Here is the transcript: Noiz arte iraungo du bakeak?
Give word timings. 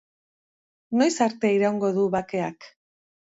Noiz 1.01 1.11
arte 1.25 1.51
iraungo 1.59 1.93
du 1.99 2.07
bakeak? 2.17 2.69